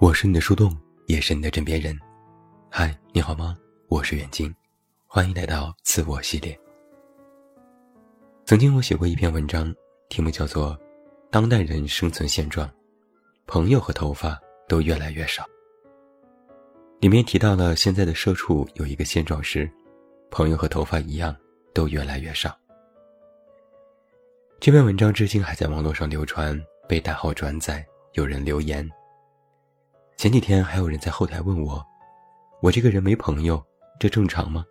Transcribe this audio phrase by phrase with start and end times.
[0.00, 0.74] 我是你的树洞，
[1.04, 1.94] 也是你的枕边人。
[2.70, 3.54] 嗨，你好吗？
[3.88, 4.50] 我是远近，
[5.06, 6.58] 欢迎来到自我系列。
[8.46, 9.70] 曾经我写过一篇文章，
[10.08, 10.70] 题目叫做
[11.30, 12.66] 《当代人生存现状：
[13.46, 15.42] 朋友和头发都越来越少》。
[17.00, 19.70] 里面提到了现在的社畜有一个现状是，
[20.30, 21.36] 朋友和头发一样
[21.74, 22.58] 都越来越少。
[24.58, 28.90] 这篇文章至今还在网络上流传，被大号转载，有人留言。
[30.20, 31.82] 前几天还有人在后台问我
[32.60, 33.58] ：“我这个人没朋友，
[33.98, 34.62] 这正常吗？”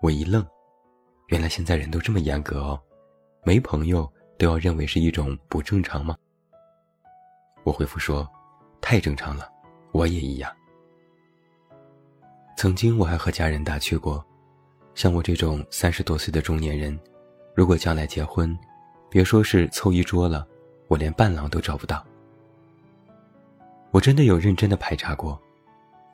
[0.00, 0.46] 我一愣，
[1.26, 2.80] 原来现在人都这么严格哦，
[3.42, 6.16] 没朋友都要认为是一种不正常吗？
[7.64, 8.30] 我回复说
[8.80, 9.50] ：“太正常了，
[9.90, 10.48] 我也一样。”
[12.56, 14.24] 曾经我还和家人打趣过，
[14.94, 16.96] 像我这种三十多岁的中年人，
[17.56, 18.56] 如果将来结婚，
[19.10, 20.46] 别说是凑一桌了，
[20.86, 22.06] 我连伴郎都找不到。
[23.90, 25.40] 我真的有认真的排查过，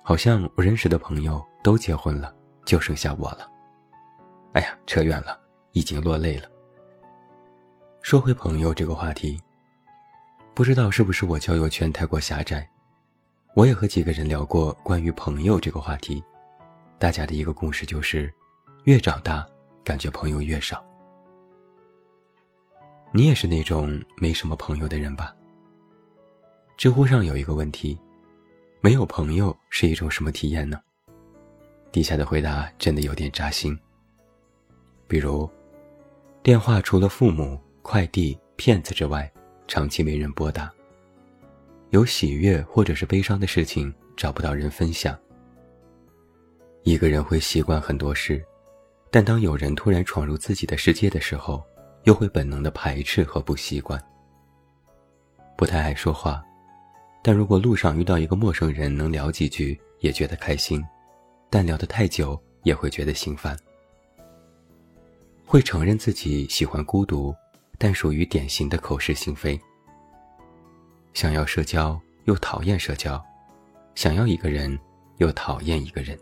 [0.03, 3.51] 好像我认识的朋友都结婚了，就剩下我了。
[4.53, 5.39] 哎呀，扯远了，
[5.73, 6.49] 已经落泪了。
[8.01, 9.41] 说回朋友这个话题，
[10.55, 12.69] 不知道是不是我交友圈太过狭窄，
[13.55, 16.23] 我也和几个人聊过关于朋友这个话题，
[16.99, 18.33] 大家的一个共识就是，
[18.85, 19.45] 越长大
[19.83, 20.85] 感觉朋友越少。
[23.11, 25.35] 你也是那种没什么朋友的人吧？
[26.77, 27.97] 知乎上有一个问题：
[28.81, 30.81] 没有朋友是一种什么体验呢？
[31.93, 33.79] 底下的回答真的有点扎心。
[35.07, 35.49] 比如，
[36.43, 39.31] 电话除了父母、快递、骗子之外，
[39.69, 40.69] 长期没人拨打；
[41.91, 45.17] 有喜悦或者是悲伤的事情找不到人分享。
[46.83, 48.45] 一个人会习惯很多事，
[49.13, 51.65] 但当有人突然闯入自己的世界的时候，
[52.03, 54.03] 又会本能的排斥和不习惯。
[55.57, 56.45] 不太爱说话。
[57.27, 60.85] 但如果路上遇到一个陌生人，能聊几句也觉得开心，
[61.49, 63.57] 但聊得太久也会觉得心烦。
[65.47, 67.35] 会承认自己喜欢孤独，
[67.79, 69.59] 但属于典型的口是心非。
[71.15, 73.25] 想要社交又讨厌社交，
[73.95, 74.79] 想要一个人
[75.17, 76.19] 又讨厌一个人。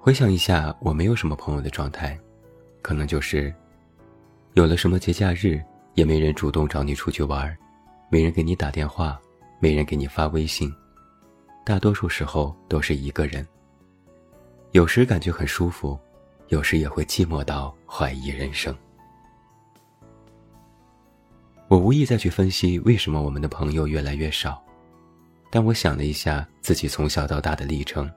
[0.00, 2.18] 回想一下，我没有什么朋友的状态，
[2.82, 3.54] 可能就是，
[4.54, 5.62] 有了什么节假日，
[5.94, 7.56] 也没人主动找你出去玩儿。
[8.12, 9.18] 没人给你打电话，
[9.58, 10.70] 没人给你发微信，
[11.64, 13.46] 大多数时候都是一个人。
[14.72, 15.98] 有时感觉很舒服，
[16.48, 18.76] 有时也会寂寞到怀疑人生。
[21.68, 24.62] 我无意再去分析为什么我们的朋友越来越少，
[25.50, 28.12] 但我想了一下自己从小到大的历程，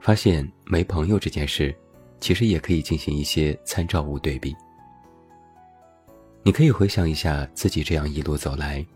[0.00, 1.74] 发现没朋友这件事，
[2.20, 4.54] 其实也可以进行一些参照物对比。
[6.44, 8.86] 你可以回想一下自己这样一路走来。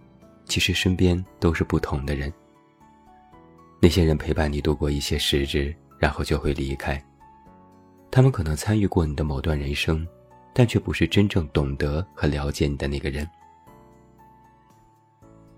[0.52, 2.30] 其实身边都是不同的人。
[3.80, 7.02] 那些人陪伴你度过一些时日，然后就会离开。
[8.10, 10.06] 他们可能参与过你的某段人生，
[10.52, 13.26] 但却不是真正懂得和了解你的那个人。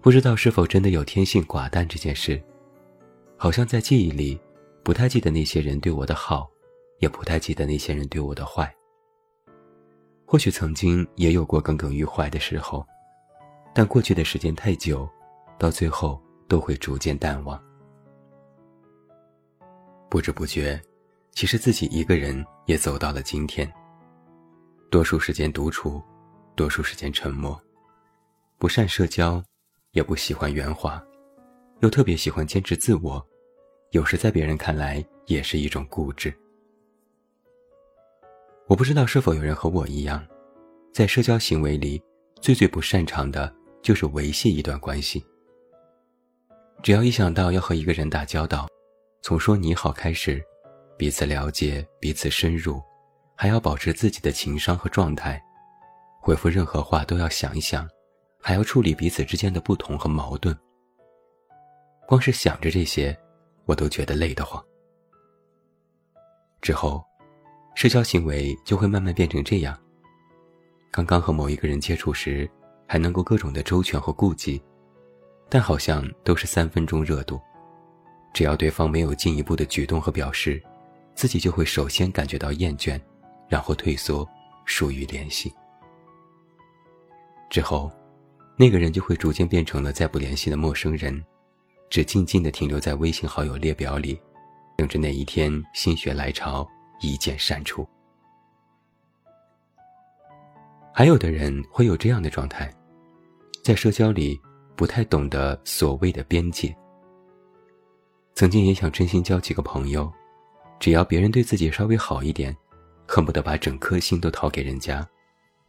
[0.01, 2.41] 不知道是否真的有天性寡淡这件事，
[3.37, 4.41] 好像在记忆里，
[4.85, 6.49] 不太记得那些人对我的好，
[7.01, 8.73] 也不太记得那些人对我的坏。
[10.25, 12.87] 或许曾经也有过耿耿于怀的时候。
[13.75, 15.09] 但过去的时间太久，
[15.59, 17.61] 到最后都会逐渐淡忘。
[20.09, 20.81] 不知不觉，
[21.33, 23.71] 其实自己一个人也走到了今天。
[24.91, 26.01] 多数时间独处，
[26.55, 27.61] 多数时间沉默，
[28.59, 29.43] 不善社交，
[29.91, 31.05] 也不喜欢圆滑，
[31.81, 33.21] 又特别喜欢坚持自我，
[33.91, 36.33] 有时在别人看来也是一种固执。
[38.69, 40.25] 我不知道是否有人和我一样，
[40.93, 42.01] 在社交行为里
[42.41, 43.53] 最最不擅长的。
[43.85, 45.23] 就是维系一段关系。
[46.83, 48.67] 只要一想到要和一个人打交道，
[49.21, 50.43] 从说你好开始，
[50.97, 52.83] 彼此了解，彼此深入，
[53.37, 55.39] 还要保持自己的情商和状态，
[56.19, 57.87] 回复任何话都要想一想，
[58.41, 60.59] 还要处理彼此之间的不同和矛盾。
[62.07, 63.15] 光是想着这些，
[63.67, 64.65] 我都觉得累得慌。
[66.63, 67.05] 之后，
[67.75, 69.79] 社交行为就会慢慢变成这样：
[70.91, 72.51] 刚刚和某一个人接触时。
[72.95, 74.63] 还能够各种的周全和顾忌，
[75.49, 77.41] 但好像都是三分钟热度。
[78.33, 80.63] 只要对方没有进一步的举动和表示，
[81.13, 83.01] 自己就会首先感觉到厌倦，
[83.49, 84.25] 然后退缩，
[84.65, 85.53] 疏于联系。
[87.51, 87.91] 之后，
[88.57, 91.21] 那个人就会逐渐变成了再不联系的陌生人，
[91.91, 94.17] 只静静的停留在微信好友列表里，
[94.77, 96.65] 等着那一天心血来潮
[97.01, 97.85] 一键删除。
[100.93, 102.73] 还有的人会有这样的状态，
[103.65, 104.39] 在社交里
[104.77, 106.77] 不太懂得所谓的边界。
[108.35, 110.13] 曾经也想真心交几个朋友，
[110.79, 112.55] 只要别人对自己稍微好一点，
[113.09, 115.09] 恨不得把整颗心都掏给人家，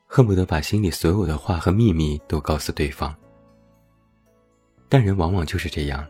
[0.07, 3.15] 恨不得把心里所有的话和秘密都告诉对方。
[4.89, 6.06] 但人往往就是这样，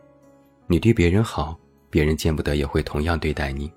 [0.66, 1.56] 你对别人好，
[1.92, 3.72] 别人见不得也会同样对待你。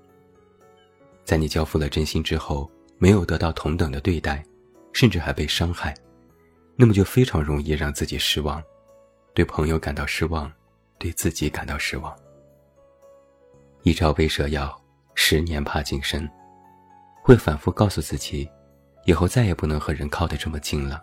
[1.23, 2.67] 在你交付了真心之后，
[2.97, 4.43] 没有得到同等的对待，
[4.93, 5.93] 甚至还被伤害，
[6.81, 8.63] 那么就非常容易让自己失望，
[9.33, 10.49] 对朋友感到失望，
[10.97, 12.17] 对自己感到失望。
[13.83, 14.81] 一朝被蛇咬，
[15.13, 16.25] 十年怕井绳，
[17.21, 18.49] 会反复告诉自己，
[19.03, 21.01] 以后再也不能和人靠得这么近了，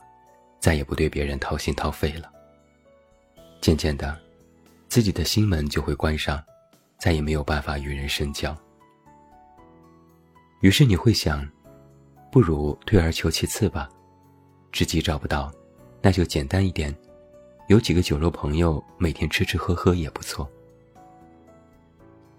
[0.59, 2.33] 再也不对别人掏心掏肺了。
[3.61, 4.19] 渐渐的，
[4.89, 6.43] 自己的心门就会关上，
[6.99, 8.57] 再也没有办法与人深交。
[10.63, 11.47] 于是你会想，
[12.33, 13.87] 不如退而求其次吧，
[14.73, 15.53] 知己找不到，
[16.07, 16.97] 那就简单一点，
[17.67, 20.49] 有几个酒肉朋友，每天吃吃喝喝也不错。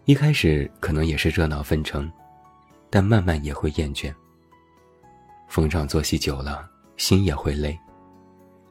[0.06, 2.10] 一开始可能也是热闹纷呈，
[2.90, 4.10] 但慢慢也会厌倦。
[5.50, 6.66] 逢场作戏久了，
[6.96, 7.78] 心也会累，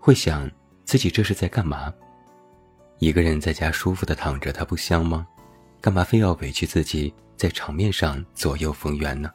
[0.00, 0.50] 会想
[0.87, 1.93] 自己这是在干嘛？
[2.98, 5.26] 一个人在家舒服的躺着，他不香吗？
[5.82, 9.31] 干嘛非要委屈自己在场面上左右逢源呢？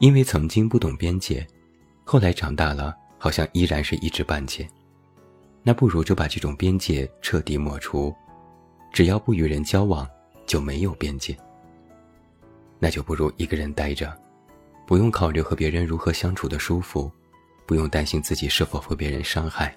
[0.00, 1.46] 因为曾经不懂边界，
[2.02, 4.68] 后来长大了，好像依然是一知半解。
[5.62, 8.14] 那不如就把这种边界彻底抹除。
[8.90, 10.08] 只要不与人交往，
[10.46, 11.36] 就没有边界。
[12.78, 14.18] 那就不如一个人待着，
[14.86, 17.10] 不用考虑和别人如何相处的舒服，
[17.66, 19.76] 不用担心自己是否会被人伤害，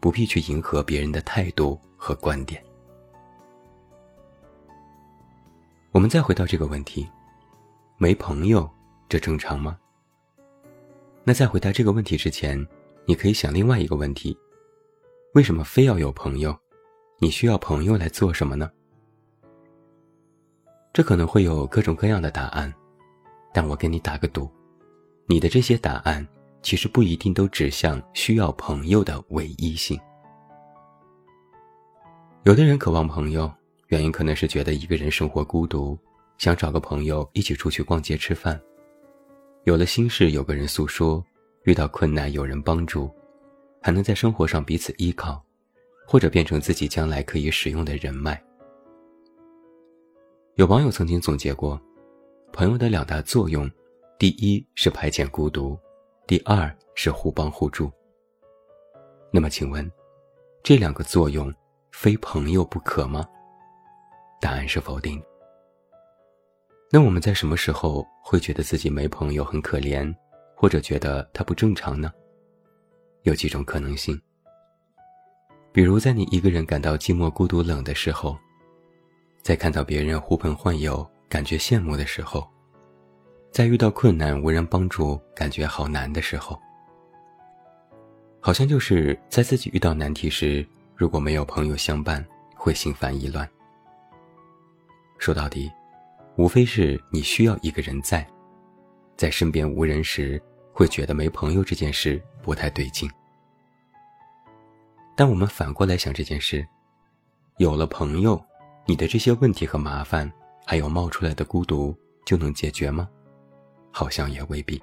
[0.00, 2.62] 不必去迎合别人的态度和观点。
[5.90, 7.06] 我们再回到这个问题：
[7.98, 8.68] 没朋友，
[9.08, 9.76] 这正常吗？
[11.28, 12.66] 那在回答这个问题之前，
[13.04, 14.34] 你可以想另外一个问题：
[15.34, 16.58] 为什么非要有朋友？
[17.18, 18.70] 你需要朋友来做什么呢？
[20.90, 22.72] 这可能会有各种各样的答案，
[23.52, 24.50] 但我跟你打个赌，
[25.26, 26.26] 你的这些答案
[26.62, 30.00] 其实不一定都指向需要朋友的唯一性。
[32.44, 33.52] 有的人渴望朋友，
[33.88, 35.98] 原因可能是觉得一个人生活孤独，
[36.38, 38.58] 想找个朋友一起出去逛街吃饭，
[39.68, 41.22] 有了心事有个人诉说，
[41.64, 43.14] 遇到困难有人帮助，
[43.82, 45.44] 还能在生活上彼此依靠。
[46.06, 48.42] 或者变成自己将来可以使用的人脉。
[50.54, 51.78] 有网友曾经总结过，
[52.50, 53.70] 朋友的两大作用，
[54.18, 55.78] 第一是排遣孤独，
[56.26, 57.92] 第二是互帮互助。
[59.30, 59.86] 那么请问，
[60.62, 61.52] 这两个作用
[61.92, 63.28] 非朋友不可吗？
[64.40, 65.22] 答案是否定。
[66.90, 70.14] 那我们在什么时候会觉得自己没朋友很可怜，
[70.54, 72.10] 或者觉得他不正常呢？
[73.24, 74.18] 有几种可能性。
[75.70, 78.38] 比如，在你一个人感到寂寞、孤独、冷的时候，
[79.42, 82.48] 在看到别人呼朋唤友、感觉羡慕的时候，
[83.52, 86.58] 在遇到困难无人帮助、感觉好难的时候，
[88.40, 92.26] 好像就是在自己遇到难题时，如果没有朋友相伴，
[92.56, 93.46] 会心烦意乱。
[95.18, 95.70] 说到底，
[96.38, 98.24] 无非是你需要一个人在，
[99.16, 100.40] 在身边无人时，
[100.72, 103.10] 会觉得没朋友这件事不太对劲。
[105.16, 106.64] 但我们反过来想这件事，
[107.56, 108.40] 有了朋友，
[108.86, 110.32] 你的这些问题和麻烦，
[110.64, 111.92] 还有冒出来的孤独，
[112.24, 113.08] 就能解决吗？
[113.90, 114.80] 好像也未必。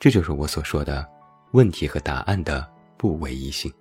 [0.00, 1.08] 这就是我所说的，
[1.52, 3.72] 问题和答案的不唯一性。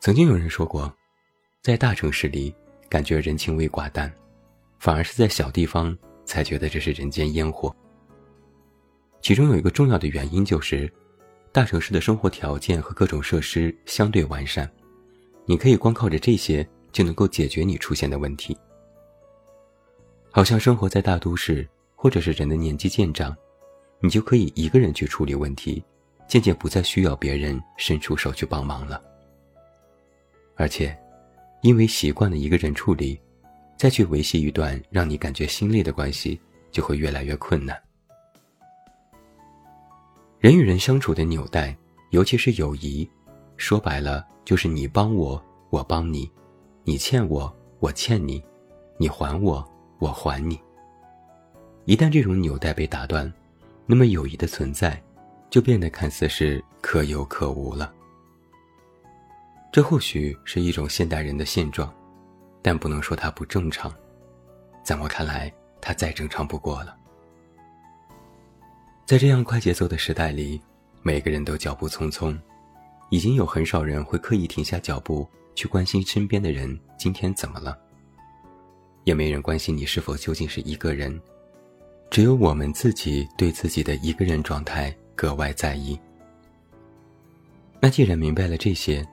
[0.00, 0.90] 曾经有人说过，
[1.60, 2.54] 在大城市里
[2.92, 4.12] 感觉人情味寡淡，
[4.78, 5.96] 反而是在小地方
[6.26, 7.74] 才觉得这是人间烟火。
[9.22, 10.92] 其中有一个重要的原因就是。
[11.54, 14.70] 大城市的生活条件和各种设施相对完善，
[15.44, 18.56] 你可以光靠着这些就能够解决你出现的问题。
[20.30, 23.36] 好像生活在大都市，或者是人的年纪渐长，
[24.00, 25.84] 你就可以一个人去处理问题，
[26.26, 29.02] 渐渐不再需要别人伸出手去帮忙了。
[30.56, 30.98] 而且，
[31.62, 33.18] 因为习惯了一个人处理，
[33.76, 36.38] 再去维系一段让你感觉心累的关系，
[36.72, 37.80] 就会越来越困难。
[40.40, 41.76] 人与人相处的纽带，
[42.10, 43.08] 尤其是友谊，
[43.56, 45.40] 说白了就是你帮我，
[45.70, 46.28] 我帮你；
[46.82, 48.42] 你欠我，我欠你；
[48.98, 49.64] 你还我，
[50.00, 50.58] 我还你。
[51.84, 53.32] 一旦这种纽带被打断，
[53.86, 55.00] 那么友谊的存在
[55.48, 57.94] 就变得看似是可有可无了。
[59.72, 61.90] 这或许是一种现代人的现状，
[62.60, 63.90] 但不能说它不正常。
[64.84, 65.50] 在我看来，
[65.80, 66.94] 它再正常不过了。
[69.06, 70.60] 在这样快节奏的时代里，
[71.00, 72.38] 每个人都脚步匆匆，
[73.08, 77.78] 已经有很少人会刻意停下脚步去关心身边的人今天怎么了。
[79.04, 81.18] 也没人关心你是否究竟是一个人，
[82.10, 85.98] 只有我们自己对自己的一个人状态格外在意。
[87.80, 89.04] 那既然明白了这些，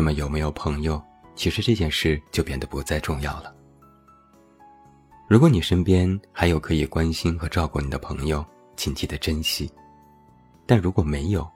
[0.00, 0.98] 那么有没有朋友，
[1.34, 3.54] 其实这件事就变得不再重要了。
[5.28, 8.42] 如果你身边还有可以关心和照顾你的朋友，
[8.76, 9.70] 请记得珍惜。
[10.64, 11.46] 但如果没有，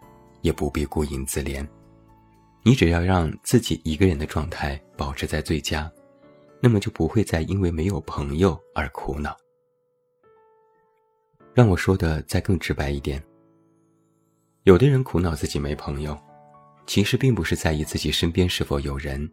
[0.43, 1.67] 也不必孤影自怜。
[2.63, 5.91] 你只要让自己一个人的状态保持在最佳。
[6.61, 9.35] 那么就不会再因为没有朋友而苦恼。
[11.55, 13.25] 让我说的再更直白一点，
[14.65, 16.15] 有的人苦恼自己没朋友，
[16.87, 19.31] 其实并不是在意自己身边是否有人，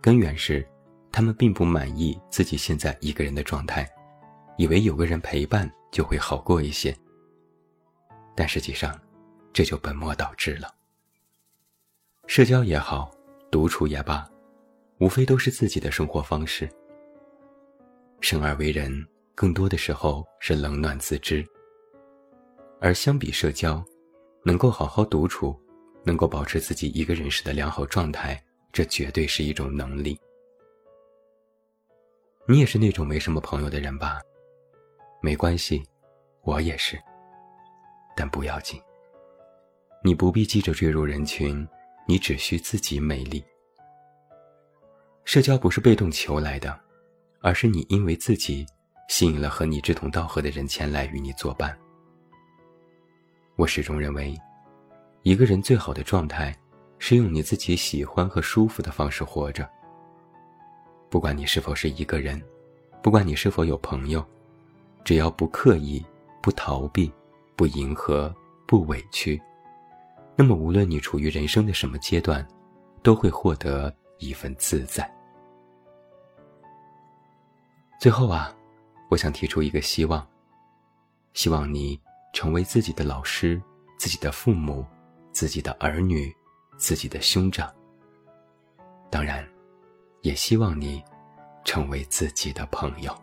[0.00, 0.66] 根源是
[1.10, 3.88] 他们并不满意自己现在一个人的状态，
[4.58, 6.96] 以为有个人陪伴就会好过一些。
[8.34, 9.00] 但实际上，
[9.52, 10.74] 这就本末倒置了。
[12.26, 13.10] 社交也好，
[13.50, 14.28] 独处也罢。
[14.98, 16.66] 无非都是自己的生活方式。
[18.22, 21.46] 生而为人，更多的时候是冷暖自知。
[22.80, 23.84] 而相比社交，
[24.42, 25.54] 能够好好独处，
[26.06, 28.40] 能够保持自己一个人时的良好状态，
[28.72, 30.16] 这绝对是一种能力。
[32.46, 34.20] 你也是那种没什么朋友的人吧？
[35.20, 35.82] 没关系，
[36.42, 36.96] 我也是。
[38.14, 38.80] 但不要紧，
[40.04, 41.66] 你不必急着坠入人群，
[42.06, 43.44] 你只需自己美丽。
[45.24, 46.78] 社交不是被动求来的，
[47.40, 48.64] 而是你因为自己
[49.08, 51.76] 吸引了和你志同道合的人前来与你作伴。
[53.56, 54.38] 我始终认为，
[55.26, 56.56] 一个人最好的状态
[57.00, 59.68] 是用你自己喜欢和舒服的方式活着。
[61.10, 62.40] 不管你是否是一个人，
[63.02, 64.24] 不管你是否有朋友，
[65.02, 66.00] 只要不刻意、
[66.40, 67.12] 不逃避、
[67.56, 68.32] 不迎合、
[68.68, 69.42] 不委屈，
[70.36, 72.46] 那么无论你处于人生的什么阶段，
[73.02, 75.12] 都会获得一份自在。
[77.98, 78.56] 最后啊，
[79.08, 80.24] 我想提出一个希望：
[81.34, 82.00] 希望你
[82.32, 83.60] 成为自己的老师、
[83.98, 84.86] 自己的父母、
[85.36, 86.34] 自己的儿女、
[86.78, 87.70] 自己的兄长。
[89.10, 89.46] 当然，
[90.22, 91.04] 也希望你
[91.62, 93.14] 成为自己的朋友。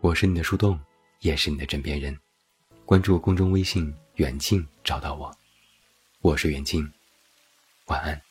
[0.00, 0.78] 我是你的树洞，
[1.22, 2.16] 也是你的枕边人。
[2.84, 5.36] 关注公众微信“远近”，找到我。
[6.20, 6.88] 我是远近，
[7.86, 8.22] 晚安。